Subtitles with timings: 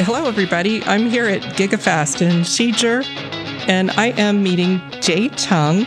[0.00, 0.84] Hello, everybody.
[0.84, 3.02] I'm here at GigaFast in Sheger,
[3.66, 5.86] and I am meeting Jay Cheng,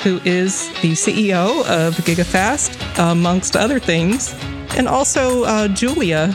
[0.00, 4.34] who is the CEO of GigaFast, amongst other things,
[4.78, 6.32] and also uh, Julia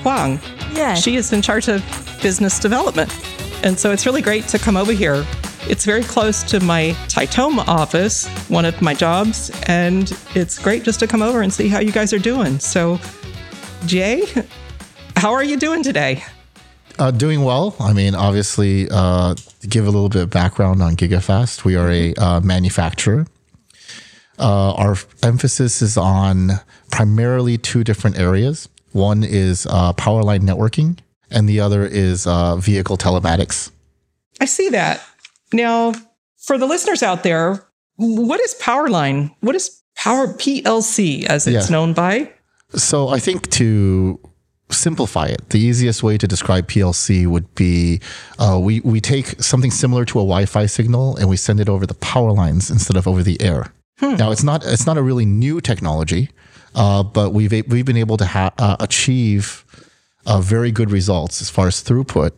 [0.00, 0.40] Huang.
[0.72, 0.94] Yeah.
[0.94, 1.84] She is in charge of
[2.22, 3.14] business development.
[3.62, 5.26] And so it's really great to come over here.
[5.68, 11.00] It's very close to my Titoma office, one of my jobs, and it's great just
[11.00, 12.58] to come over and see how you guys are doing.
[12.60, 12.98] So,
[13.84, 14.24] Jay,
[15.16, 16.24] how are you doing today?
[16.98, 17.76] Uh, doing well.
[17.78, 21.90] I mean, obviously, uh, to give a little bit of background on GigaFast, we are
[21.90, 23.26] a uh, manufacturer.
[24.38, 26.52] Uh, our emphasis is on
[26.90, 28.68] primarily two different areas.
[28.92, 30.98] One is uh, power line networking,
[31.30, 33.70] and the other is uh, vehicle telematics.
[34.40, 35.02] I see that.
[35.52, 35.92] Now,
[36.38, 37.62] for the listeners out there,
[37.96, 39.32] what is power line?
[39.40, 41.72] What is Power PLC as it's Yeah.
[41.72, 42.30] known by?
[42.74, 44.20] So I think to
[44.70, 48.00] simplify it, the easiest way to describe PLC would be
[48.38, 51.86] uh, we we take something similar to a Wi-Fi signal and we send it over
[51.86, 53.72] the power lines instead of over the air.
[54.02, 56.30] Now it's not it's not a really new technology,
[56.74, 59.64] uh, but we've we've been able to ha- uh, achieve
[60.26, 62.32] uh, very good results as far as throughput.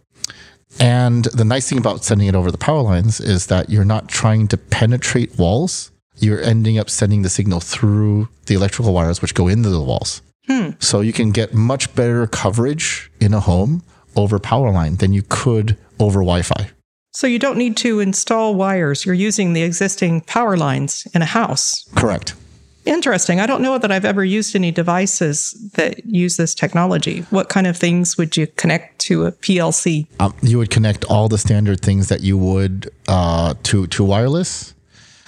[0.79, 4.09] And the nice thing about sending it over the power lines is that you're not
[4.09, 5.91] trying to penetrate walls.
[6.17, 10.21] You're ending up sending the signal through the electrical wires, which go into the walls.
[10.81, 13.83] So you can get much better coverage in a home
[14.17, 16.71] over power line than you could over Wi Fi.
[17.13, 19.05] So you don't need to install wires.
[19.05, 21.89] You're using the existing power lines in a house.
[21.97, 22.35] Correct.
[22.85, 23.39] Interesting.
[23.39, 27.21] I don't know that I've ever used any devices that use this technology.
[27.31, 30.07] What kind of things would you connect to a PLC?
[30.21, 34.75] Um, you would connect all the standard things that you would uh, to to wireless.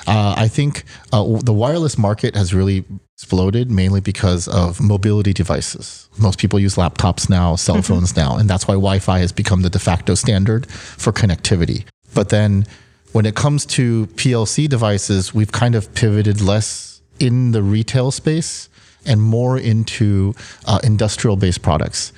[0.06, 2.84] Uh, I think uh, the wireless market has really
[3.20, 6.08] exploded mainly because of mobility devices.
[6.18, 9.68] Most people use laptops now, cell phones now, and that's why Wi-Fi has become the
[9.68, 11.84] de facto standard for connectivity.
[12.14, 12.64] But then,
[13.12, 18.70] when it comes to PLC devices, we've kind of pivoted less in the retail space
[19.04, 22.14] and more into uh, industrial-based products.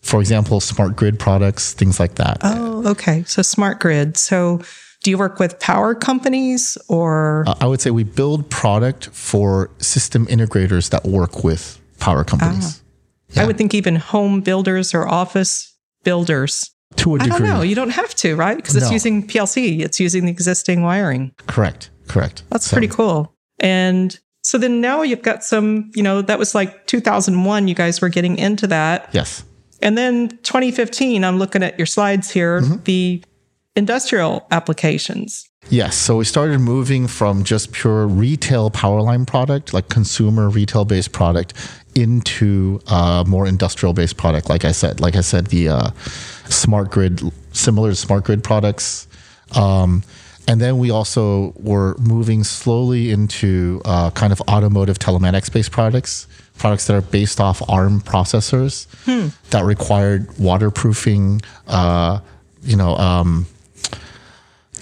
[0.00, 2.38] For example, smart grid products, things like that.
[2.44, 3.24] Oh, okay.
[3.24, 4.16] So smart grid.
[4.16, 4.62] So
[5.06, 7.44] do you work with power companies or?
[7.46, 12.82] Uh, I would say we build product for system integrators that work with power companies
[13.36, 15.72] I would think even home builders or office
[16.02, 16.70] builders.
[16.96, 17.36] to a I degree.
[17.36, 17.62] I don't know.
[17.62, 18.56] You don't have to, right?
[18.56, 18.92] Because it's No.
[18.92, 19.80] using PLC.
[19.86, 21.30] It's using the existing wiring.
[21.46, 21.90] Correct.
[22.08, 22.42] Correct.
[22.50, 23.32] That's So- pretty cool.
[23.60, 27.68] And so then now you've got some, you know, that was like 2001.
[27.68, 29.08] You guys were getting into that.
[29.12, 29.44] Yes.
[29.82, 32.82] And then 2015, I'm looking at your slides here, Mm-hmm.
[32.84, 33.22] the
[33.76, 35.48] industrial applications.
[35.68, 35.96] Yes.
[35.96, 41.12] So we started moving from just pure retail power line product, like consumer retail based
[41.12, 41.54] product,
[41.94, 44.48] into uh, more industrial based product.
[44.48, 45.90] Like I said, like I said, the uh,
[46.48, 47.20] smart grid,
[47.52, 49.08] similar to smart grid products.
[49.54, 50.02] Um,
[50.48, 56.28] and then we also were moving slowly into uh, kind of automotive telematics based products,
[56.58, 58.86] products that are based off ARM processors
[59.50, 62.20] that required waterproofing, uh,
[62.62, 63.46] you know, um,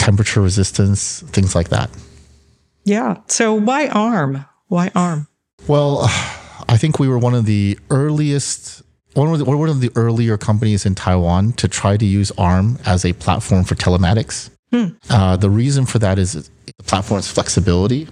[0.04, 1.90] temperature resistance, things like that.
[2.84, 3.18] Yeah.
[3.26, 4.44] So why ARM?
[4.68, 5.26] Why ARM?
[5.66, 6.00] Well,
[6.68, 8.82] I think we were one of the earliest,
[9.14, 12.78] one of the, one of the earlier companies in Taiwan to try to use ARM
[12.84, 14.50] as a platform for telematics.
[15.08, 16.32] Uh, the reason for that is
[16.66, 18.08] the platform's flexibility.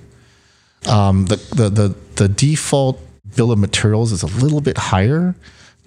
[0.86, 3.00] Um, the, the, the, the default
[3.36, 5.34] bill of materials is a little bit higher,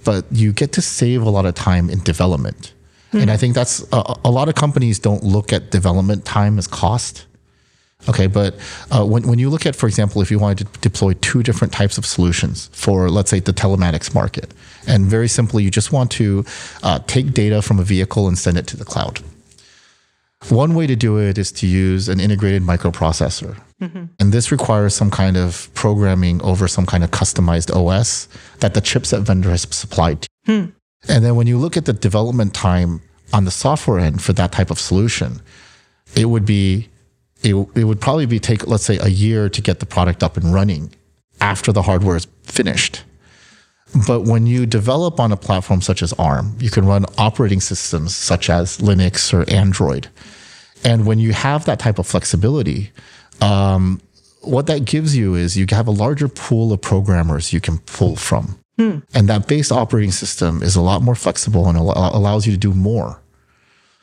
[0.03, 2.73] but you get to save a lot of time in development.
[3.21, 6.67] And I think that's a, a lot of companies don't look at development time as
[6.67, 7.25] cost.
[8.07, 8.55] Okay, but
[8.91, 11.73] uh, when, when you look at, for example, if you wanted to deploy two different
[11.73, 14.53] types of solutions for, let's say, the telematics market,
[14.85, 16.45] and very simply, you just want to
[16.83, 19.21] uh, take data from a vehicle and send it to the cloud.
[20.49, 23.57] One way to do it is to use an integrated microprocessor.
[24.19, 28.27] And this requires some kind of programming over some kind of customized OS
[28.59, 30.73] that the chipset vendor has supplied to you.
[31.07, 33.01] And then when you look at the development time
[33.33, 35.41] on the software end for that type of solution,
[36.15, 36.89] it would be
[37.43, 40.37] it, it would probably be take let's say a year to get the product up
[40.37, 40.93] and running
[41.41, 43.03] after the hardware is finished.
[44.07, 48.15] But when you develop on a platform such as ARM, you can run operating systems
[48.15, 50.09] such as Linux or Android.
[50.83, 52.91] And when you have that type of flexibility,
[53.41, 54.01] um,
[54.41, 58.15] what that gives you is you have a larger pool of programmers you can pull
[58.15, 58.59] from.
[58.77, 58.99] Hmm.
[59.13, 62.73] And that base operating system is a lot more flexible and allows you to do
[62.73, 63.21] more.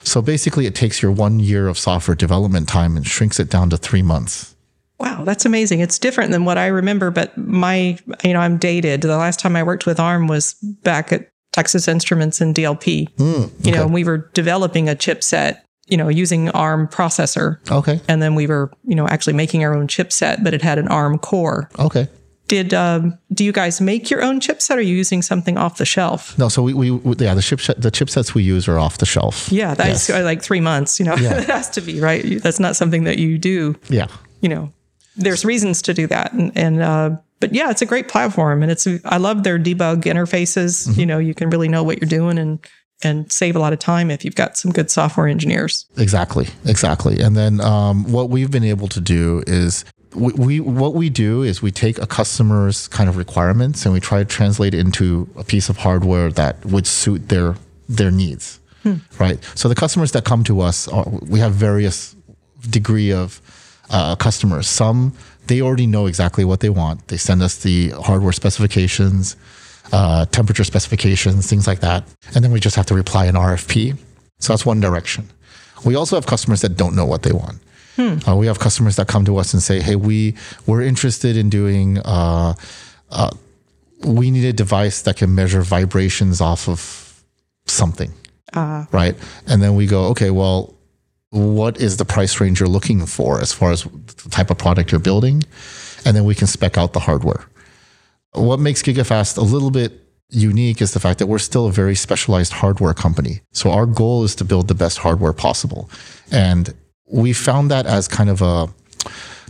[0.04, 3.70] So basically, it takes your one year of software development time and shrinks it down
[3.70, 4.56] to three months.
[4.98, 5.80] Wow, that's amazing.
[5.80, 9.02] It's different than what I remember, but my, you know, I'm dated.
[9.02, 13.08] The last time I worked with ARM was back at Texas Instruments and DLP.
[13.18, 17.58] Hmm, you know, and we were developing a chipset, you know, using ARM processor.
[17.70, 18.00] Okay.
[18.08, 20.88] And then we were, you know, actually making our own chipset, but it had an
[20.88, 21.68] ARM core.
[21.78, 22.08] Okay.
[22.52, 24.74] Did um, do you guys make your own chipset?
[24.74, 26.36] Or are you using something off the shelf?
[26.36, 29.06] No, so we, we, we yeah, the chipset the chipsets we use are off the
[29.06, 29.50] shelf.
[29.50, 30.22] Yeah, that's Yes.
[30.22, 31.00] like three months.
[31.00, 32.42] You know, it has to be right.
[32.42, 33.74] That's not something that you do.
[33.88, 34.08] Yeah.
[34.42, 34.70] You know,
[35.16, 37.10] there's reasons to do that, and, and uh,
[37.40, 40.94] but yeah, it's a great platform, and it's I love their debug interfaces.
[40.98, 42.58] You know, you can really know what you're doing and
[43.04, 45.86] and save a lot of time if you've got some good software engineers.
[45.96, 47.18] Exactly, exactly.
[47.18, 49.84] And then um, what we've been able to do is
[50.14, 54.00] we, we what we do is we take a customer's kind of requirements and we
[54.00, 57.56] try to translate it into a piece of hardware that would suit their
[57.88, 58.60] their needs.
[59.18, 59.42] Right.
[59.54, 62.16] So the customers that come to us, are, we have various
[62.68, 63.40] degree of
[63.90, 64.68] uh, customers.
[64.68, 65.12] Some
[65.46, 67.08] they already know exactly what they want.
[67.08, 69.36] They send us the hardware specifications,
[69.92, 72.04] uh, temperature specifications, things like that,
[72.34, 73.96] and then we just have to reply an RFP.
[74.38, 75.28] So that's one direction.
[75.84, 77.58] We also have customers that don't know what they want.
[77.98, 80.34] Uh, we have customers that come to us and say, "Hey, we
[80.66, 81.98] we're interested in doing.
[81.98, 82.54] Uh,
[83.10, 83.30] uh,
[84.04, 87.22] we need a device that can measure vibrations off of
[87.66, 88.12] something,
[88.92, 89.16] right?"
[89.46, 90.74] And then we go, "Okay, well,
[91.30, 93.84] what is the price range you're looking for as far as
[94.24, 95.42] the type of product you're building?"
[96.04, 97.44] And then we can spec out the hardware.
[98.32, 99.92] What makes GigaFast a little bit
[100.32, 103.42] unique is the fact that we're still a very specialized hardware company.
[103.52, 105.90] So our goal is to build the best hardware possible.
[106.30, 106.74] And
[107.12, 108.68] we found that as kind of a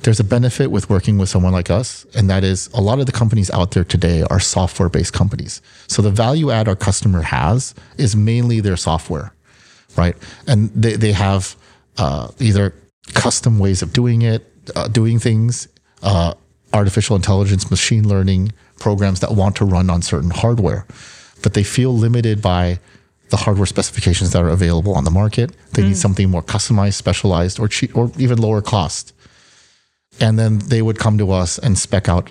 [0.03, 3.06] there's a benefit with working with someone like us, and that is a lot of
[3.06, 5.62] the companies out there today are software based companies.
[5.87, 9.32] So the value add our customer has is mainly their software,
[9.97, 10.17] right?
[10.49, 11.55] And they, they have
[11.99, 12.75] uh, either
[13.14, 14.44] custom ways of doing it,
[14.75, 15.69] uh, doing things,
[16.03, 16.35] uh,
[16.73, 20.85] artificial intelligence, machine learning programs that want to run on certain hardware,
[21.43, 22.81] but they feel limited by
[23.32, 25.56] the hardware specifications that are available on the market.
[25.73, 29.14] They need something more customized, specialized, or cheap, or even lower cost.
[30.20, 32.31] And then they would come to us and spec out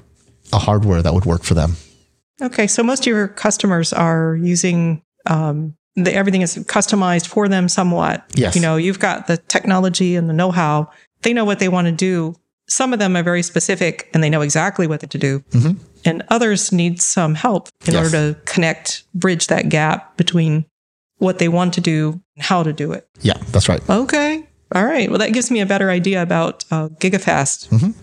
[0.54, 1.76] a hardware that would work for them.
[2.40, 7.68] Okay, so most of your customers are using um, the, everything is customized for them
[7.68, 8.24] somewhat.
[8.36, 8.56] Yes.
[8.56, 10.92] You know, you've got the technology and the know how.
[11.24, 12.36] They know what they want to do.
[12.68, 15.44] Some of them are very specific and they know exactly what they to do.
[16.06, 18.06] And others need some help in Yes.
[18.06, 20.66] order to connect, bridge that gap between
[21.22, 23.08] what they want to do and how to do it.
[23.22, 23.82] Yeah, that's right.
[23.90, 24.48] Okay.
[24.74, 25.08] All right.
[25.10, 27.94] Well, that gives me a better idea about uh, GigaFast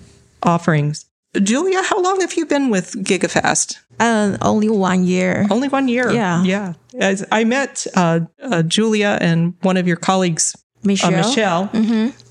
[0.42, 1.06] offerings.
[1.42, 3.78] Julia, how long have you been with GigaFast?
[3.98, 5.46] Uh, only one year.
[5.50, 6.10] Only one year.
[6.12, 6.42] Yeah.
[6.44, 6.74] Yeah.
[7.00, 10.54] As I met uh, uh, Julia and one of your colleagues,
[10.84, 11.12] Michelle.
[11.12, 11.70] uh, Michelle,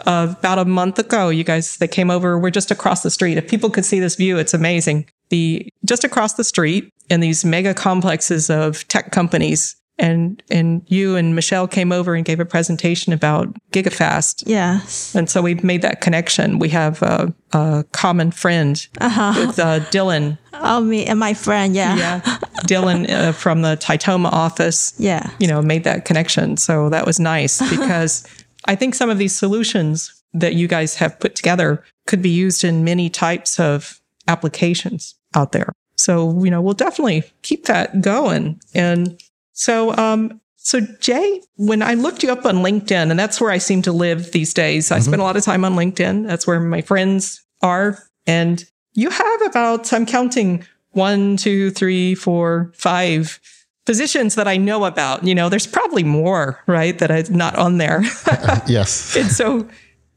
[0.06, 1.30] uh, about a month ago.
[1.30, 2.40] You guys, they came over.
[2.40, 3.38] We're just across the street.
[3.38, 5.10] If people could see this view, it's amazing.
[5.30, 9.76] The just across the street in these mega complexes of tech companies.
[10.00, 14.44] And and you and Michelle came over and gave a presentation about GigaFast.
[14.46, 15.16] Yes.
[15.16, 16.60] And so we've made that connection.
[16.60, 20.38] We have a, a common friend with uh, Dylan.
[20.54, 21.76] Oh, me and my friend.
[21.76, 21.96] Yeah.
[21.98, 22.20] Yeah,
[22.68, 24.94] Dylan uh, from the Titoma office.
[25.00, 25.32] Yeah.
[25.40, 26.58] You know, made that connection.
[26.58, 28.28] So that was nice because
[28.66, 32.64] I think some of these solutions that you guys have put together could be used
[32.64, 35.74] in many types of applications out there.
[35.96, 38.60] So you know, we'll definitely keep that going.
[38.74, 39.20] And
[39.58, 43.58] so, um, so Jay, when I looked you up on LinkedIn, and that's where I
[43.58, 46.28] seem to live these days, I spend a lot of time on LinkedIn.
[46.28, 47.98] That's where my friends are.
[48.28, 53.40] And you have about, I'm counting one, two, three, four, five
[53.88, 55.24] positions that I know about.
[55.24, 58.04] You know, there's probably more, right, that I'm not on there.
[58.68, 59.16] Yes.
[59.18, 59.68] and so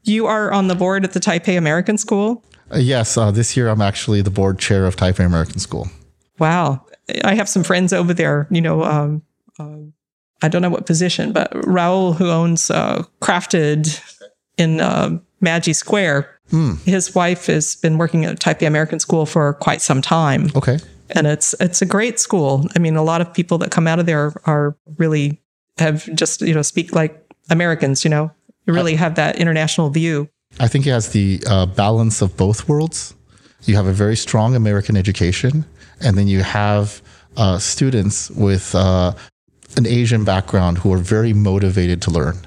[0.03, 2.43] you are on the board at the Taipei American School.
[2.71, 3.17] Uh, yes.
[3.17, 5.89] Uh, this year, I'm actually the board chair of Taipei American School.
[6.37, 6.85] Wow.
[7.23, 9.23] I have some friends over there, you know, um,
[9.61, 9.93] um,
[10.41, 14.01] I don't know what position, but Raul, who owns uh, Crafted
[14.57, 16.27] in uh, Maji Square,
[16.85, 20.49] his wife has been working at Taipei American School for quite some time.
[20.55, 20.79] Okay.
[21.11, 22.67] And it's it's a great school.
[22.75, 25.41] I mean, a lot of people that come out of there are really
[25.77, 28.31] have just, you know, speak like Americans, you know,
[28.65, 30.29] really have that international view.
[30.59, 33.15] I think it has the uh, balance of both worlds.
[33.63, 35.65] You have a very strong American education,
[36.01, 37.01] and then you have
[37.37, 39.13] uh, students with uh,
[39.77, 42.37] an Asian background who are very motivated to learn.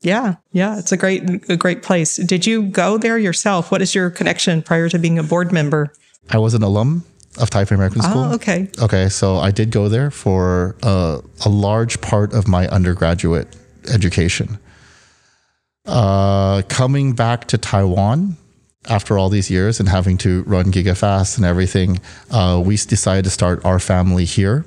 [0.00, 2.16] Yeah, yeah, it's a great a great place.
[2.16, 3.70] Did you go there yourself?
[3.70, 5.92] What is your connection prior to being a board member?
[6.30, 7.04] I was an alum
[7.38, 8.24] of Taipei American School.
[8.24, 8.68] Oh, okay.
[8.78, 13.56] Okay, so I did go there for uh, a large part of my undergraduate
[13.92, 14.58] education.
[15.86, 18.36] Uh, coming back to Taiwan
[18.88, 22.00] after all these years and having to run GigaFast and everything,
[22.30, 24.64] uh, we decided to start our family here.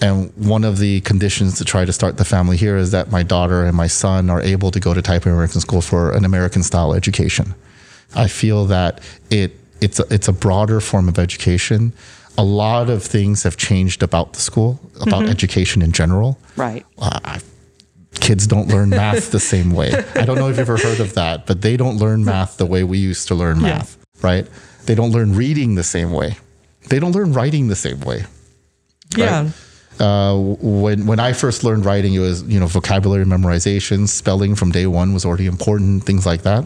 [0.00, 3.22] And one of the conditions to try to start the family here is that my
[3.22, 6.62] daughter and my son are able to go to Taipei American School for an American
[6.62, 7.54] style education.
[8.14, 9.00] I feel that
[9.30, 11.92] it it's a, it's a broader form of education.
[12.38, 16.38] A lot of things have changed about the school, about education in general.
[16.56, 16.84] Right.
[16.98, 17.38] Uh,
[18.20, 19.92] kids don't learn math the same way.
[20.14, 22.66] I don't know if you've ever heard of that, but they don't learn math the
[22.66, 24.46] way we used to learn math, right?
[24.84, 26.36] They don't learn reading the same way.
[26.88, 28.24] They don't learn writing the same way.
[29.16, 29.50] Yeah.
[29.98, 34.70] Uh, when when I first learned writing, it was you know vocabulary memorization, spelling from
[34.70, 36.64] day one was already important, things like that.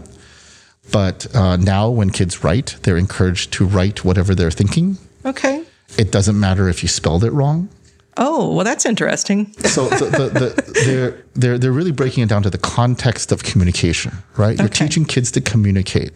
[0.93, 4.99] But uh, now, when kids write, they're encouraged to write whatever they're thinking.
[5.25, 5.65] Okay.
[5.99, 7.69] It doesn't matter if you spelled it wrong.
[8.17, 9.53] Oh, well, that's interesting.
[9.65, 13.45] So the, the, the, they're they're they're really breaking it down to the context of
[13.45, 14.59] communication, right?
[14.59, 16.13] You're teaching kids to communicate,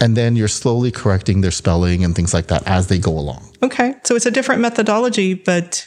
[0.00, 3.50] and then you're slowly correcting their spelling and things like that as they go along.
[3.62, 3.94] Okay.
[4.04, 5.86] So it's a different methodology, but,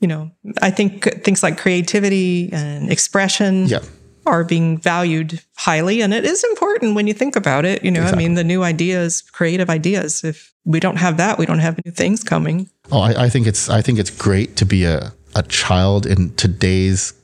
[0.00, 3.80] you know, I think things like creativity and expression Yeah.
[4.26, 6.02] are being valued highly.
[6.02, 7.84] And it is important when you think about it.
[7.84, 11.46] You know, I mean, the new ideas, creative ideas, if we don't have that, we
[11.46, 12.68] don't have new things coming.
[12.90, 16.34] Oh, I, I think it's I think it's great to be a, a child in
[16.34, 17.14] today's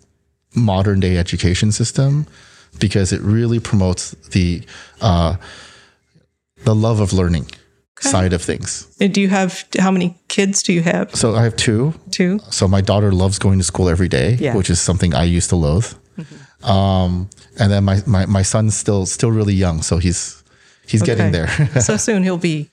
[0.54, 2.26] modern day education system
[2.78, 4.62] because it really promotes the
[5.00, 5.36] uh,
[6.64, 7.46] the love of learning
[8.02, 8.86] side of things.
[9.00, 11.14] Uh, Do you have, how many kids do you have?
[11.14, 11.92] So I have two.
[12.10, 12.38] Two?
[12.50, 14.56] So my daughter loves going to school every day, Yeah.
[14.56, 15.92] which is something I used to loathe.
[16.62, 17.28] Um,
[17.58, 20.44] and then my, my, my son's still still really young, so he's
[20.86, 21.48] he's getting there.
[21.80, 22.70] so soon he'll be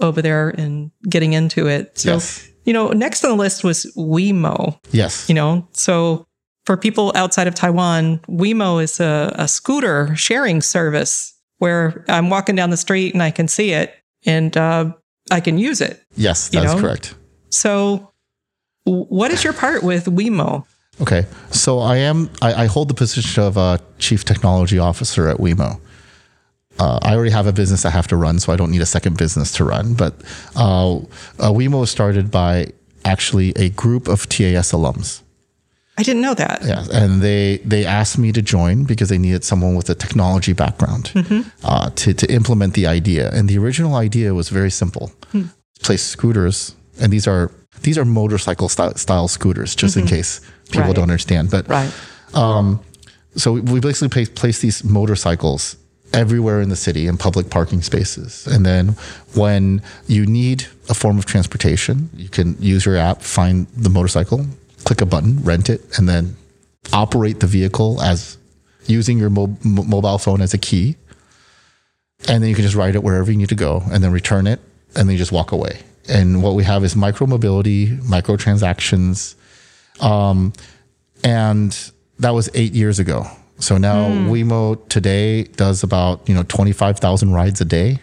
[0.00, 1.98] over there and getting into it.
[1.98, 2.48] So, Yes.
[2.64, 4.78] you know, next on the list was Wemo.
[4.92, 5.28] yes.
[5.28, 6.26] you know so
[6.66, 12.54] for people outside of taiwan wemo is a, a scooter sharing service where i'm walking
[12.56, 13.94] down the street and i can see it
[14.26, 14.92] and uh,
[15.30, 17.14] i can use it Yes, that's correct.
[17.50, 18.12] so
[18.84, 20.64] what is your part with wemo
[21.00, 25.36] Okay, so I am I, I hold the position of uh, chief technology officer at
[25.38, 25.78] Wemo.
[26.80, 28.86] Uh, I already have a business I have to run, so I don't need a
[28.86, 29.94] second business to run.
[29.94, 30.14] But
[30.56, 32.72] uh, uh, Wemo was started by
[33.04, 35.22] actually a group of TAS alums.
[35.98, 39.44] I didn't know that Yeah, and they they asked me to join because they needed
[39.44, 41.40] someone with a technology background mm-hmm.
[41.64, 43.30] uh, to to implement the idea.
[43.36, 45.46] And the original idea was very simple: hmm.
[45.82, 47.50] place scooters, and these are
[47.82, 50.16] these are motorcycle style, style scooters, just in mm-hmm.
[50.16, 50.40] case
[50.70, 50.96] people Right.
[50.96, 51.50] don't understand.
[51.50, 51.92] But right
[52.34, 52.80] um,
[53.36, 55.76] so we- we basically place, place these motorcycles
[56.12, 58.46] everywhere in the city in public parking spaces.
[58.46, 58.96] And then
[59.34, 64.46] when you need a form of transportation, you can use your app, find the motorcycle,
[64.88, 66.34] click a button, rent it, and then
[66.94, 68.38] operate the vehicle as
[68.86, 70.96] using your mo- mo- mobile phone as a key.
[72.26, 74.46] And then you can just ride it wherever you need to go and then return
[74.46, 74.60] it
[74.96, 75.80] and then you just walk away.
[76.08, 79.34] And what we have is micro mobility, microtransactions,
[80.00, 80.52] Um
[81.22, 81.70] and
[82.20, 83.26] that was eight years ago.
[83.58, 87.98] So now Wemo today does about you know twenty five thousand rides a day.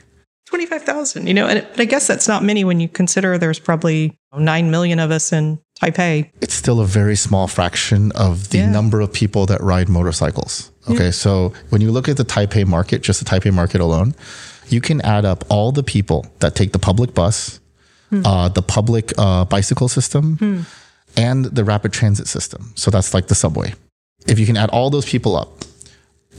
[0.45, 4.17] 25000 you know and but i guess that's not many when you consider there's probably
[4.37, 8.69] 9 million of us in taipei It's still a very small fraction of the Yeah.
[8.71, 10.71] number of people that ride motorcycles.
[10.87, 14.13] Okay, so when you look at the Taipei market, just the Taipei market alone,
[14.69, 17.59] you can add up all the people that take the public bus,
[18.11, 20.65] uh, the public uh, bicycle system,
[21.17, 22.71] and the rapid transit system.
[22.75, 23.73] So that's like the subway.
[24.27, 25.49] If you can add all those people up,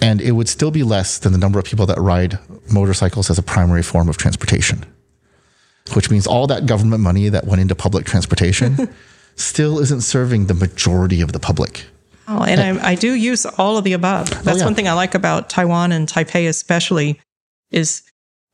[0.01, 2.39] and it would still be less than the number of people that ride
[2.73, 4.85] motorcycles as a primary form of transportation,
[5.95, 8.93] which means all that government money that went into public transportation
[9.37, 11.87] still isn't serving the majority of the public.
[12.29, 14.29] Oh, and I, I do use all of the above.
[14.33, 14.65] Oh, That's yeah.
[14.65, 17.21] one thing I like about Taiwan and Taipei, especially,
[17.71, 18.03] is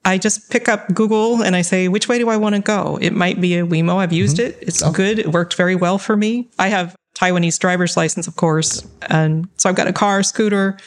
[0.04, 2.98] I just pick up Google and I say, which way do I want to go?
[3.00, 3.96] It might be a Wemo.
[3.96, 4.48] I've used mm-hmm.
[4.48, 4.58] it.
[4.60, 4.92] It's oh.
[4.92, 5.18] good.
[5.18, 6.50] It worked very well for me.
[6.58, 10.78] I have Taiwanese driver's license, of course, and so I've got a car, scooter.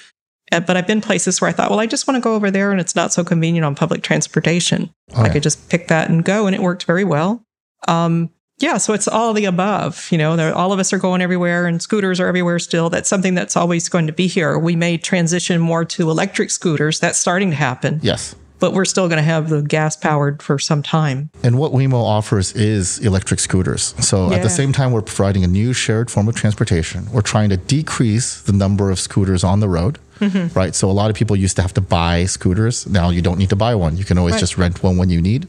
[0.52, 2.52] Uh, But I've been places where I thought, well, I just want to go over
[2.52, 4.92] there, and it's not so convenient on public transportation.
[5.16, 5.34] Oh, I yeah.
[5.34, 7.44] could just pick that and go, and it worked very well.
[7.88, 10.08] Um, yeah, so it's all the above.
[10.12, 12.90] You know, all of us are going everywhere, and scooters are everywhere still.
[12.90, 14.58] That's something that's always going to be here.
[14.58, 17.00] We may transition more to electric scooters.
[17.00, 18.36] That's starting to happen, Yes.
[18.66, 21.30] But we're still going to have the gas powered for some time.
[21.44, 23.94] And what Wemo offers is electric scooters.
[24.00, 27.06] So at the same time, we're providing a new shared form of transportation.
[27.12, 30.58] We're trying to decrease the number of scooters on the road, Mm-hmm.
[30.58, 30.74] right?
[30.74, 32.88] So a lot of people used to have to buy scooters.
[32.88, 33.98] Now you don't need to buy one.
[33.98, 34.40] You can always Right.
[34.46, 35.48] just rent one when you need.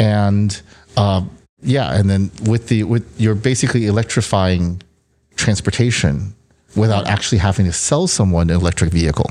[0.00, 0.60] And
[0.96, 1.30] um,
[1.62, 4.82] yeah, and then with the with you're basically electrifying
[5.36, 6.34] transportation
[6.74, 9.30] without actually having to sell someone an electric vehicle.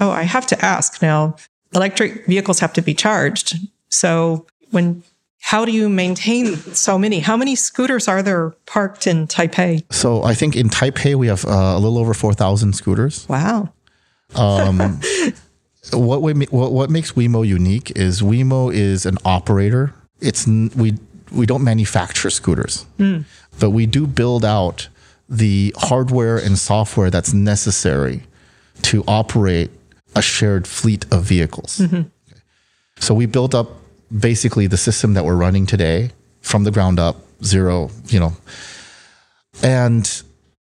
[0.00, 1.36] Oh, I have to ask now.
[1.74, 3.56] Electric vehicles have to be charged.
[3.88, 5.02] So when
[5.42, 7.20] how do you maintain so many?
[7.20, 9.82] How many scooters are there parked in Taipei?
[9.92, 13.28] So I think in Taipei we have uh, a little over four thousand scooters.
[13.28, 13.72] Wow.
[15.92, 19.94] what, we, what what makes Wemo unique is Wemo is an operator.
[20.20, 20.98] It's we
[21.32, 22.84] we don't manufacture scooters,
[23.58, 24.88] but we do build out
[25.28, 28.24] the hardware and software that's necessary
[28.82, 29.70] to operate
[30.14, 31.80] a shared fleet of vehicles.
[31.80, 32.06] Okay.
[32.98, 33.68] So we built up
[34.18, 38.32] basically the system that we're running today from the ground up, zero, you know,
[39.62, 40.22] and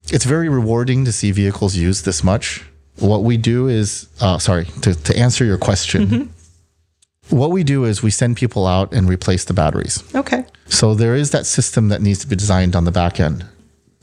[0.08, 2.64] it's very rewarding to see vehicles used this much.
[2.98, 6.32] What we do is, uh, sorry, to, to answer your question,
[7.30, 10.02] what we do is we send people out and replace the batteries.
[10.14, 10.44] Okay.
[10.66, 13.44] So there is that system that needs to be designed on the back end,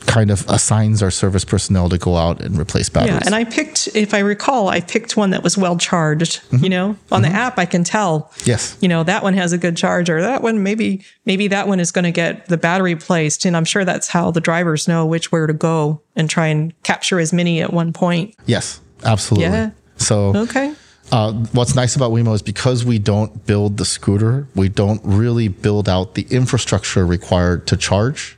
[0.07, 3.13] kind of assigns our service personnel to go out and replace batteries.
[3.21, 6.41] Yeah, and I picked, if I recall, I picked one that was well charged.
[6.51, 8.31] You know, on the app, I can tell.
[8.43, 8.77] yes.
[8.81, 10.21] You know, that one has a good charger.
[10.21, 13.65] That one, maybe, maybe that one is going to get the battery placed, and I'm
[13.65, 17.31] sure that's how the drivers know which where to go and try and capture as
[17.31, 18.35] many at one point.
[18.45, 19.49] Yes, absolutely.
[19.49, 19.69] Yeah.
[19.97, 20.73] So Okay.
[21.11, 25.47] uh, what's nice about Wemo is because we don't build the scooter, we don't really
[25.47, 28.37] build out the infrastructure required to charge.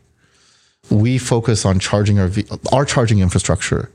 [0.89, 2.29] We focus on charging our
[2.71, 3.91] our charging infrastructure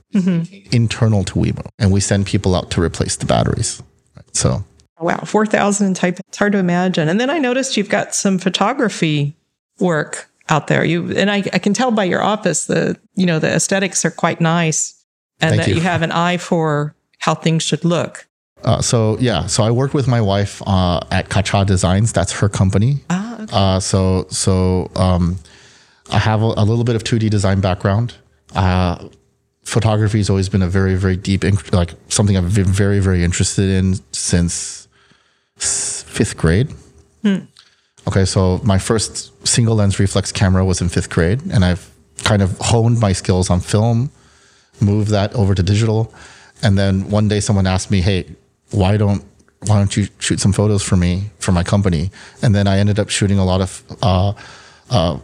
[0.73, 3.83] internal to Wemo, and we send people out to replace the batteries.
[4.17, 4.37] Right?
[4.37, 4.65] So
[5.01, 6.19] Wow, 4,000 type.
[6.27, 7.09] It's hard to imagine.
[7.09, 9.37] And then I noticed you've got some photography
[9.79, 10.85] work out there.
[10.85, 14.11] You and I, I can tell by your office the you know the aesthetics are
[14.11, 14.95] quite nice,
[15.41, 15.77] and Thank that you.
[15.77, 15.81] you.
[15.83, 18.27] have an eye for how things should look.
[18.65, 22.13] Uh, so yeah, so I work with my wife uh, at Kacha Designs.
[22.13, 23.01] That's her company.
[23.11, 23.53] Ah, okay.
[23.53, 25.39] Uh, so so um,
[26.11, 28.15] I have a, a little bit of 2D design background.
[28.55, 29.09] Uh,
[29.65, 33.69] photography has always been a very very deep like something I've been very very interested
[33.69, 34.89] in since
[35.57, 36.73] fifth grade.
[38.07, 41.91] Okay, so my first single lens reflex camera was in fifth grade, and I've
[42.25, 44.11] kind of honed my skills on film,
[44.81, 46.13] moved that over to digital,
[46.63, 48.25] and then one day someone asked me, "Hey,
[48.71, 49.23] why don't
[49.67, 52.11] why don't you shoot some photos for me for my company?"
[52.43, 54.33] And then I ended up shooting a lot of uh,
[54.89, 55.19] uh,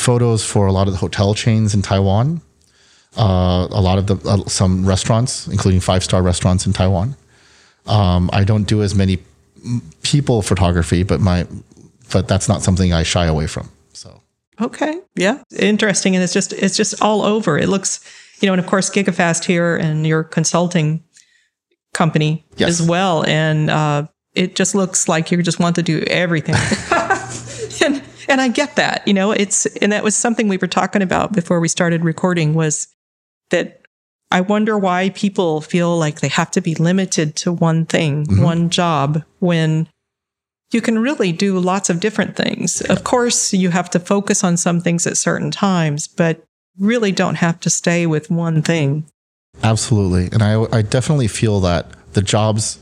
[0.00, 2.40] photos for a lot of the hotel chains in Taiwan,
[3.16, 7.16] uh, a lot of the uh, some restaurants, including five star restaurants in Taiwan.
[7.86, 9.18] Um, I don't do as many
[10.02, 11.46] people photography, but my
[12.12, 13.68] but that's not something I shy away from.
[13.92, 14.20] So
[14.60, 15.00] Okay.
[15.16, 15.42] Yeah.
[15.58, 16.14] Interesting.
[16.16, 17.58] And it's just it's just all over.
[17.58, 18.00] It looks,
[18.40, 21.02] you know, and of course GigaFast here and your consulting
[21.94, 22.68] company Yes.
[22.80, 23.24] as well.
[23.26, 26.54] And uh, it just looks like you just want to do everything.
[28.30, 31.32] and I get that, you know, it's and that was something we were talking about
[31.32, 32.88] before we started recording was
[33.50, 33.80] that
[34.30, 38.42] I wonder why people feel like they have to be limited to one thing, mm-hmm.
[38.42, 39.88] one job when
[40.70, 42.80] you can really do lots of different things.
[42.82, 46.44] Of course, you have to focus on some things at certain times, but
[46.78, 49.04] really don't have to stay with one thing.
[49.64, 50.28] Absolutely.
[50.32, 52.78] And I, I definitely feel that the jobs,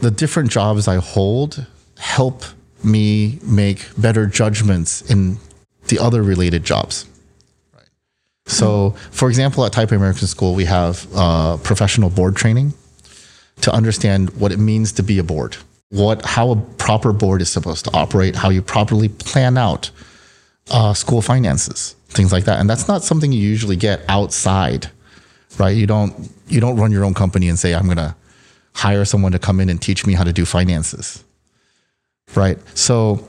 [0.00, 1.64] the different jobs I hold
[1.98, 2.44] help
[2.84, 5.38] me make better judgments in
[5.88, 7.06] the other related jobs.
[7.74, 7.84] Right.
[8.46, 12.74] So, for example, at Taipei American School, we have uh, professional board training
[13.60, 15.56] to understand what it means to be a board,
[15.90, 19.90] what how a proper board is supposed to operate, how you properly plan out
[20.70, 22.58] uh, school finances, things like that.
[22.60, 24.90] And that's not something you usually get outside,
[25.58, 25.76] right?
[25.76, 28.14] You don't you don't run your own company and say I'm going to
[28.74, 31.23] hire someone to come in and teach me how to do finances,
[32.34, 32.58] right?
[32.76, 33.26] So.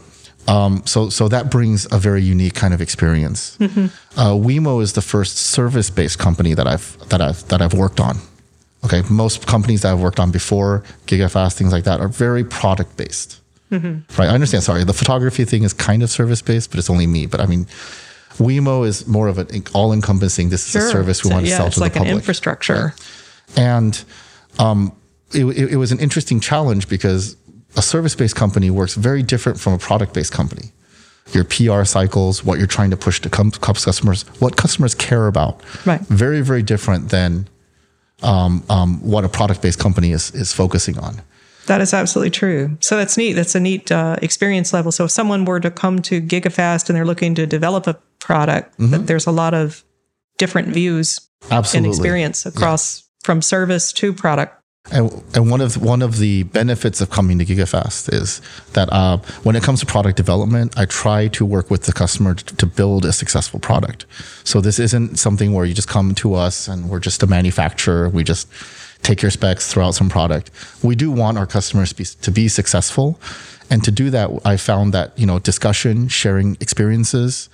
[0.47, 3.57] Um, so, so that brings a very unique kind of experience.
[3.59, 8.19] Uh, Wemo is the first service-based company that I've that I've that I've worked on.
[8.83, 13.41] Okay, most companies that I've worked on before, GigaFast, things like that, are very product-based.
[13.71, 14.03] Right?
[14.19, 14.63] I understand.
[14.63, 17.25] Sorry, the photography thing is kind of service-based, but it's only me.
[17.25, 17.65] But I mean,
[18.37, 20.49] Wemo is more of an all-encompassing.
[20.49, 22.11] This is a service we So, want to yeah, sell it's to like the public.
[22.11, 22.93] an infrastructure.
[23.57, 23.99] And
[24.59, 24.91] um,
[25.33, 27.35] it, it, it was an interesting challenge because
[27.77, 30.71] a service based company works very different from a product based company.
[31.31, 35.61] Your PR cycles, what you're trying to push to customers, what customers care about.
[35.85, 36.01] Right.
[36.01, 37.47] Very, very different than
[38.21, 41.21] um, um, what a product based company is, is focusing on.
[41.65, 42.77] That is absolutely true.
[42.79, 43.33] So that's neat.
[43.33, 44.91] That's a neat uh, experience level.
[44.91, 48.75] So if someone were to come to GigaFast and they're looking to develop a product,
[48.77, 49.83] that there's a lot of
[50.37, 54.61] different views and experience across from service to product.
[54.91, 58.39] And, and one of one of the benefits of coming to GigaFast is
[58.73, 62.35] that uh, when it comes to product development, I try to work with the customer
[62.35, 64.05] to, build a successful product.
[64.43, 68.09] So this isn't something where you just come to us and we're just a manufacturer.
[68.09, 68.47] We just
[69.01, 70.51] take your specs, throw out some product.
[70.83, 73.19] We do want our customers to be, to be successful.
[73.69, 77.49] And to do that, I found that, you know, discussion, sharing experiences,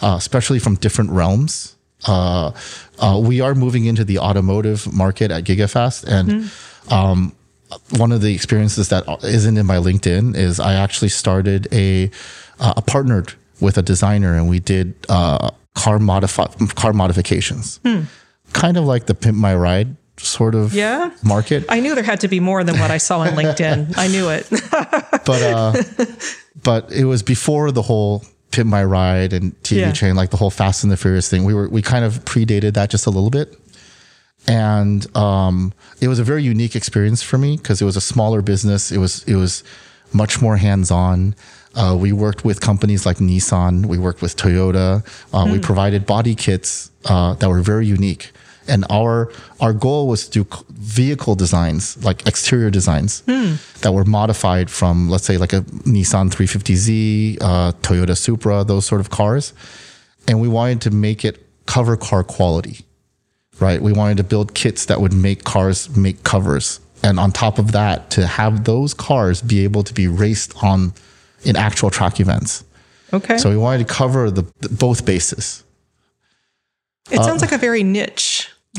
[0.00, 1.76] uh, especially from different realms.
[2.06, 2.52] Uh,
[2.98, 6.04] uh, we are moving into the automotive market at GigaFast.
[6.06, 6.50] And
[6.92, 7.34] um,
[7.96, 12.10] one of the experiences that isn't in my LinkedIn is I actually started a,
[12.60, 17.80] uh, a partnered with a designer and we did uh, car modify car modifications,
[18.52, 21.10] kind of like the Pimp My Ride sort of Yeah.
[21.24, 21.64] market.
[21.68, 23.94] I knew there had to be more than what I saw on LinkedIn.
[23.96, 24.48] I knew it.
[25.24, 25.72] but uh,
[26.62, 29.92] but it was before the whole Pimp My Ride and TV Yeah.
[29.92, 31.44] chain, like the whole Fast and the Furious thing.
[31.44, 33.58] We were we kind of predated that just a little bit,
[34.46, 38.42] and um, it was a very unique experience for me because it was a smaller
[38.42, 38.90] business.
[38.90, 39.62] It was it was
[40.12, 41.34] much more hands on.
[41.74, 43.86] Uh, we worked with companies like Nissan.
[43.86, 45.04] We worked with Toyota.
[45.32, 48.32] Uh, We provided body kits uh, that were very unique.
[48.68, 53.22] And our our goal was to do vehicle designs, like exterior designs,
[53.80, 59.00] that were modified from, let's say, like a Nissan 350Z, uh, Toyota Supra, those sort
[59.00, 59.52] of cars.
[60.26, 62.84] And we wanted to make it cover car quality
[63.60, 63.80] right?
[63.80, 66.80] We wanted to build kits that would make cars make covers.
[67.02, 70.92] And on top of that, to have those cars be able to be raced on
[71.44, 72.64] in actual track events.
[73.12, 73.38] Okay.
[73.38, 75.64] So we wanted to cover the, the both bases.
[77.10, 78.27] it sounds like a very niche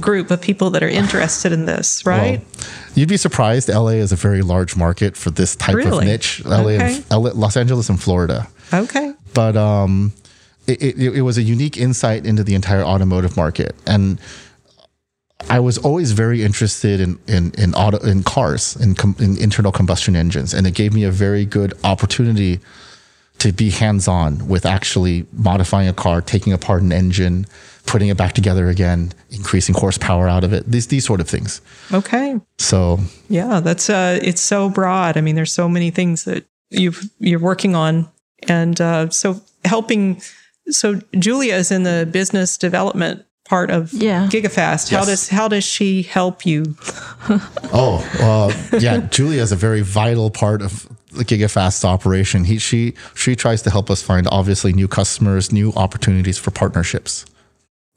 [0.02, 2.40] group of people that are interested in this, right?
[2.40, 3.70] Well, you'd be surprised.
[3.70, 6.44] LA is a very large market for this type of niche.
[6.46, 6.96] LA, Okay.
[6.96, 8.48] and, LA, Los Angeles and Florida.
[8.74, 9.14] okay.
[9.34, 10.14] but um,
[10.68, 14.20] it, it, it was a unique insight into the entire automotive market, and
[15.50, 19.72] I was always very interested in in in auto in cars in, com, in internal
[19.72, 22.60] combustion engines, and it gave me a very good opportunity
[23.40, 27.46] to be hands on with actually modifying a car, taking apart an engine,
[27.86, 30.70] putting it back together again, increasing horsepower out of it.
[30.70, 31.62] These these sort of things.
[31.94, 32.40] Okay.
[32.58, 33.00] So
[33.30, 35.18] Yeah, that's uh it's so broad.
[35.18, 38.08] I mean, there's so many things that you've you're working on
[38.48, 40.22] and uh so helping
[40.70, 44.28] so Julia is in the business development part of Yeah.
[44.30, 44.92] GigaFast.
[44.92, 46.76] How does how does she help you?
[47.72, 48.98] Oh, uh, yeah.
[49.12, 50.88] Julia is a very vital part of
[51.20, 52.46] the GigaFast operation.
[52.46, 57.26] He, she, she tries to help us find obviously new customers, new opportunities for partnerships.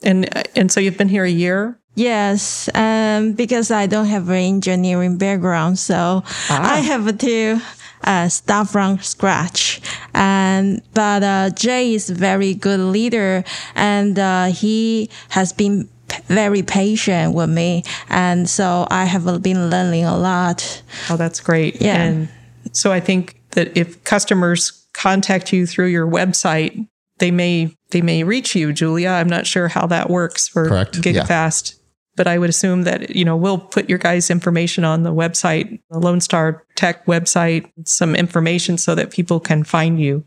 [0.03, 1.79] And and so you've been here a year?
[1.95, 7.61] Yes, um, because I don't have an engineering background, so I have to
[8.03, 9.79] uh, start from scratch.
[10.13, 13.43] And but uh, Jay is very good leader,
[13.75, 15.87] and uh, he has been
[16.25, 20.83] very patient with me, and so I have been learning a lot.
[21.09, 21.81] Oh, that's great.
[21.81, 22.01] Yeah.
[22.01, 22.29] And
[22.73, 26.87] so I think that if customers contact you through your website,
[27.19, 29.09] they may they may reach you, Julia.
[29.09, 31.05] I'm not sure how that works for Correct.
[31.05, 31.23] Yeah.
[31.23, 31.79] GigaFast.
[32.15, 35.79] But I would assume that, you know, we'll put your guys' information on the website,
[35.89, 40.23] the Lone Star Tech website, some information so that people can find you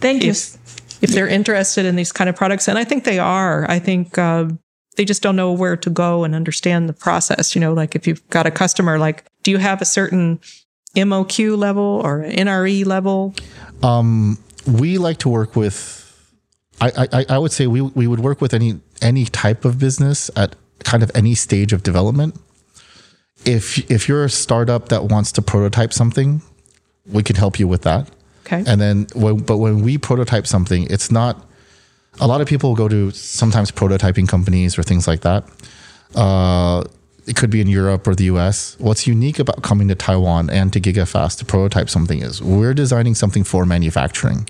[0.00, 0.30] Thank you.
[0.30, 0.56] if
[1.02, 2.68] if they're interested in these kind of products.
[2.68, 3.68] And I think they are.
[3.68, 4.46] I think uh,
[4.96, 7.54] they just don't know where to go and understand the process.
[7.54, 10.40] You know, like if you've got a customer, like, do you have a certain
[10.94, 13.34] MOQ level or NRE level?
[14.66, 16.00] We like to work with,
[16.80, 20.30] I, I, I would say we, we would work with any, any type of business
[20.36, 22.36] at kind of any stage of development.
[23.44, 26.40] If, if you're a startup that wants to prototype something,
[27.06, 28.10] we can help you with that.
[28.46, 28.64] Okay.
[28.66, 31.46] And then, when, but when we prototype something, it's not.
[32.20, 35.44] A lot of people go to sometimes prototyping companies or things like that.
[36.14, 36.84] Uh,
[37.26, 38.76] it could be in Europe or the US.
[38.78, 43.14] What's unique about coming to Taiwan and to GigaFast to prototype something is we're designing
[43.14, 44.48] something for manufacturing.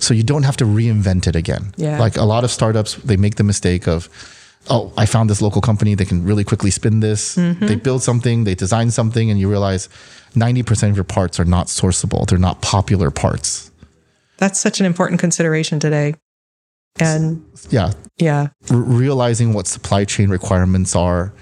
[0.00, 1.72] So you don't have to reinvent it again.
[1.76, 1.98] Yeah.
[1.98, 4.08] Like a lot of startups, they make the mistake of,
[4.68, 5.94] oh, I found this local company.
[5.94, 7.36] They can really quickly spin this.
[7.36, 7.66] Mm-hmm.
[7.66, 9.88] They build something, they design something, and you realize
[10.34, 12.26] 90% of your parts are not sourceable.
[12.26, 13.70] They're not popular parts.
[14.38, 16.14] That's such an important consideration today.
[16.98, 17.92] And Yeah.
[18.18, 21.32] yeah, R- realizing what supply chain requirements are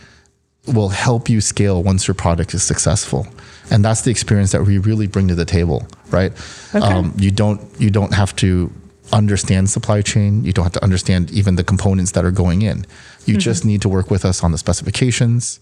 [0.66, 3.26] will help you scale once your product is successful.
[3.70, 6.32] And that's the experience that we really bring to the table, right?
[6.74, 8.72] Um, you don't you don't have to
[9.12, 10.44] understand supply chain.
[10.44, 12.84] You don't have to understand even the components that are going in.
[13.26, 15.60] You just need to work with us on the specifications,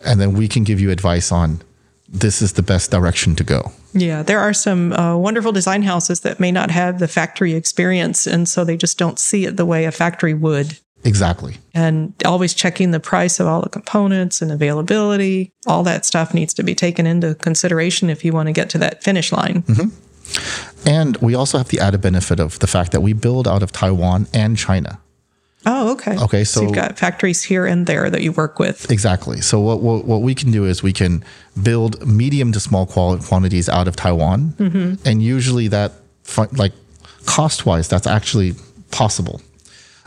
[0.00, 1.60] and then we can give you advice on
[2.08, 3.72] this is the best direction to go.
[3.92, 8.26] yeah, there are some uh, wonderful design houses that may not have the factory experience.
[8.26, 10.78] And so they just don't see it the way a factory would.
[11.06, 11.56] Exactly.
[11.74, 15.52] and always checking the price of all the components and availability.
[15.66, 18.78] All that stuff needs to be taken into consideration if you want to get to
[18.78, 19.62] that finish line.
[19.62, 20.88] Mm-hmm.
[20.88, 23.72] And we also have the added benefit of the fact that we build out of
[23.72, 25.00] Taiwan and China.
[25.64, 26.16] Oh, okay.
[26.16, 28.90] Okay, so, so- you've got factories here and there that you work with.
[28.90, 29.40] Exactly.
[29.40, 31.24] So what, what what we can do is we can
[31.60, 34.94] build medium to small qual- quantities out of Taiwan, mm-hmm.
[35.04, 35.92] and usually that
[36.52, 36.72] like
[37.24, 38.54] cost wise, that's actually
[38.92, 39.40] possible.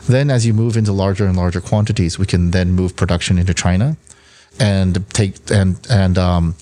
[0.08, 3.54] Then as you move into larger and larger quantities, we can then move production into
[3.54, 3.96] China,
[4.58, 6.54] and take and and um,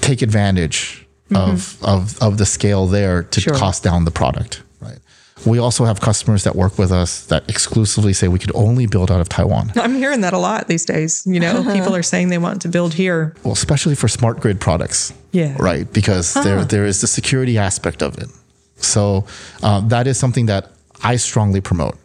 [0.00, 3.54] take advantage of, of of the scale there to Sure.
[3.54, 4.62] cost down the product.
[4.80, 4.98] Right.
[5.44, 9.10] We also have customers that work with us that exclusively say we could only build
[9.10, 9.72] out of Taiwan.
[9.76, 11.24] I'm hearing that a lot these days.
[11.26, 13.34] You know, people are saying they want to build here.
[13.44, 15.12] Well, especially for smart grid products.
[15.32, 15.54] Yeah.
[15.58, 15.90] Right.
[15.92, 18.28] Because there there is the security aspect of it.
[18.76, 19.24] So
[19.62, 20.70] uh, that is something that
[21.02, 21.96] I strongly promote.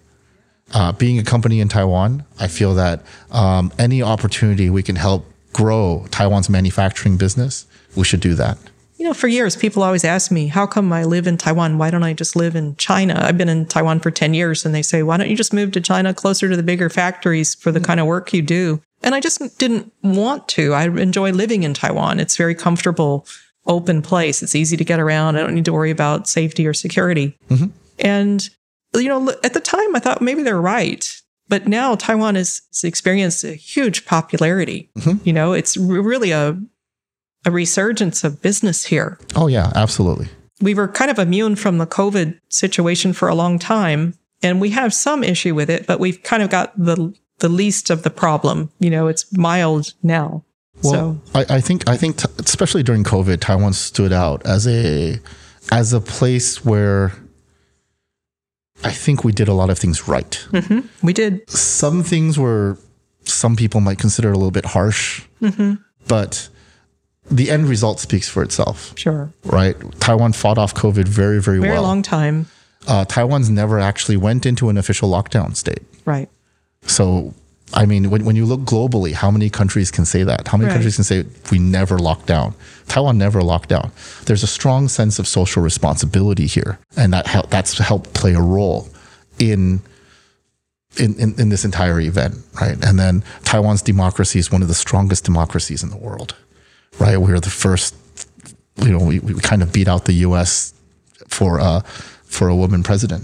[0.74, 5.26] Uh, being a company in Taiwan, I feel that um, any opportunity we can help
[5.54, 8.58] grow Taiwan's manufacturing business, we should do that.
[8.98, 11.80] You know, for years, people always ask me, how come I live in Taiwan?
[11.80, 13.20] Why don't I just live in China?
[13.20, 15.72] I've been in Taiwan for 10 years, and they say, why don't you just move
[15.72, 18.80] to China closer to the bigger factories for the kind of work you do?
[19.02, 20.74] And I just didn't want to.
[20.74, 22.20] I enjoy living in Taiwan.
[22.20, 23.26] It's very comfortable,
[23.66, 24.44] open place.
[24.44, 25.36] It's easy to get around.
[25.36, 27.36] I don't need to worry about safety or security.
[27.98, 28.48] And,
[28.96, 31.22] you know, at the time, I thought maybe they're right.
[31.48, 34.90] But now Taiwan has experienced a huge popularity.
[34.98, 35.28] Mm-hmm.
[35.28, 36.58] You know, it's really a,
[37.46, 40.30] a resurgence of business here Oh yeah, absolutely.
[40.62, 44.70] we were kind of immune from the COVID situation for a long time, and we
[44.70, 48.10] have some issue with it, but we've kind of got the the least of the
[48.12, 48.70] problem.
[48.80, 50.46] You know, it's mild now.
[50.84, 54.68] Well, so I, I think I think t- especially during COVID, Taiwan stood out as
[54.68, 55.20] a
[55.72, 57.12] as a place where
[58.84, 60.44] I think we did a lot of things right.
[61.04, 61.50] we did.
[61.50, 62.78] Some things were
[63.24, 65.24] some people might consider a little bit harsh,
[66.08, 66.50] but
[67.30, 69.32] the end result speaks for itself, Sure.
[69.46, 69.76] right?
[70.00, 71.70] Taiwan fought off COVID very very, Very well.
[71.70, 72.48] Very long time.
[72.88, 75.84] Uh, Taiwan's never actually went into an official lockdown state.
[76.04, 76.30] Right.
[76.88, 77.34] So,
[77.74, 80.48] I mean, when, when you look globally, how many countries can say that?
[80.48, 80.74] How many Right.
[80.76, 82.54] countries can say we never locked down?
[82.88, 83.92] Taiwan never locked down.
[84.26, 88.42] There's a strong sense of social responsibility here, and that hel- that's helped play a
[88.42, 88.90] role
[89.40, 89.82] in,
[90.98, 92.78] in in in this entire event, right?
[92.84, 96.36] And then Taiwan's democracy is one of the strongest democracies in the world,
[97.00, 97.18] right?
[97.18, 97.96] We're the first,
[98.84, 100.74] you know, we, we kind of beat out the U.S.
[101.30, 101.82] for uh
[102.26, 103.24] for a woman president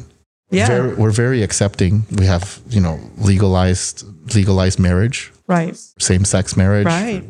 [0.50, 0.68] Yeah.
[0.68, 2.06] very, we're very accepting.
[2.12, 4.04] We have, you know, legalized
[4.36, 5.76] legalized marriage, right.
[6.00, 6.86] same sex marriage.
[6.86, 7.24] Right.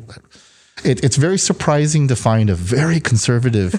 [0.84, 3.74] It, it's very surprising to find a very conservative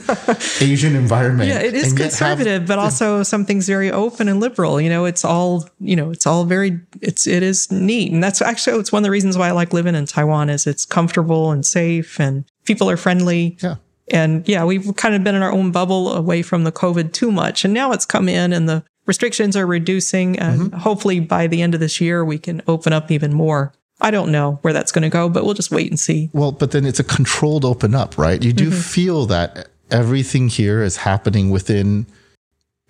[0.60, 1.48] Asian environment.
[1.48, 4.80] Yeah, it is yet have- conservative, but also something's very open and liberal.
[4.80, 8.42] You know, it's all you know, it's all very it's it is neat, and that's
[8.42, 11.52] actually it's one of the reasons why I like living in Taiwan is it's comfortable
[11.52, 13.56] and safe, and people are friendly.
[13.62, 13.76] yeah.
[14.10, 17.30] And yeah, we've kind of been in our own bubble away from the COVID too
[17.30, 17.64] much.
[17.66, 20.38] And now it's come in and the restrictions are reducing.
[20.38, 23.72] And hopefully by the end of this year, we can open up even more.
[24.00, 26.30] I don't know where that's going to go, but we'll just wait and see.
[26.32, 28.40] Well, but then it's a controlled open up, right?
[28.40, 28.78] You do Mm-hmm.
[28.78, 32.06] feel that everything here is happening within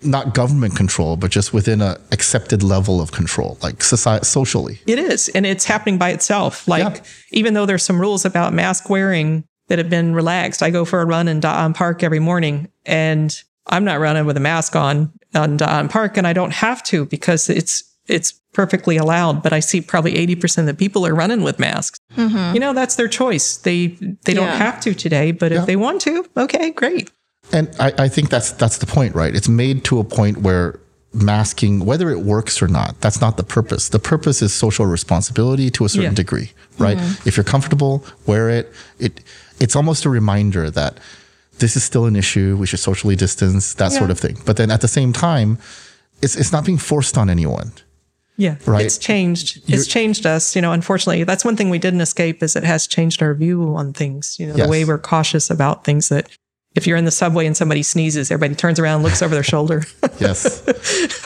[0.02, 4.80] not government control, but just within a accepted level of control, like society, socially.
[4.86, 5.28] It is.
[5.30, 6.68] And it's happening by itself.
[6.68, 7.02] Like, Yeah.
[7.32, 11.00] even though there's some rules about mask wearing that have been relaxed, I go for
[11.00, 13.34] a run in Da'an Park every morning and
[13.66, 16.82] I'm not running with a mask on on Da'an uh, Park and I don't have
[16.84, 19.42] to because it's it's perfectly allowed.
[19.42, 21.98] But I see probably 80% of the people are running with masks.
[22.16, 22.54] Mm-hmm.
[22.54, 23.56] You know, that's their choice.
[23.58, 23.88] They
[24.24, 27.10] they don't have to today, but if they want to, okay, great.
[27.52, 29.34] And I, I think that's that's the point, right?
[29.34, 30.80] It's made to a point where
[31.14, 33.88] masking, whether it works or not, that's not the purpose.
[33.88, 36.14] The purpose is social responsibility to a certain Yeah.
[36.14, 36.98] degree, right?
[36.98, 37.28] Mm-hmm.
[37.28, 38.72] If you're comfortable, wear it.
[38.98, 39.20] It
[39.60, 40.98] it's almost a reminder that
[41.58, 42.56] this is still an issue.
[42.58, 44.36] We should socially distance, that sort of thing.
[44.46, 45.58] But then at the same time,
[46.22, 47.72] it's it's not being forced on anyone.
[48.36, 48.84] Yeah, Right.
[48.86, 49.56] It's changed.
[49.66, 50.54] You're- It's changed us.
[50.54, 53.74] You know, unfortunately, that's one thing we didn't escape is it has changed our view
[53.74, 54.36] on things.
[54.38, 54.66] You know, Yes.
[54.66, 56.08] the way we're cautious about things.
[56.08, 56.28] That
[56.76, 59.82] if you're in the subway and somebody sneezes, everybody turns around, looks over their shoulder.
[60.20, 60.62] Yes.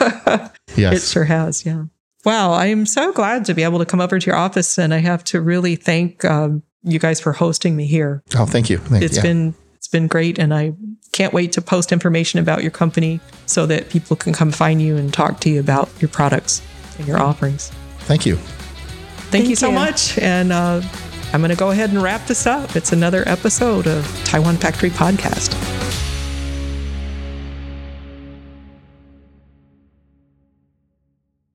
[0.75, 0.93] Yes.
[0.95, 1.65] It sure has.
[1.65, 1.83] Yeah.
[2.25, 4.97] Wow, I'm so glad to be able to come over to your office, and I
[4.99, 8.23] have to really thank um, you guys for hosting me here.
[8.35, 8.77] Oh, thank you.
[8.79, 9.21] Thank, It's yeah.
[9.21, 10.71] been it's been great, and I
[11.11, 14.95] can't wait to post information about your company so that people can come find you
[14.95, 16.61] and talk to you about your products
[16.97, 17.69] and your offerings.
[17.99, 18.37] Thank you.
[19.27, 19.75] Thank, you so you.
[19.75, 20.17] much.
[20.19, 20.81] And uh,
[21.33, 22.77] I'm going to go ahead and wrap this up.
[22.77, 25.51] It's another episode of Taiwan Factory Podcast.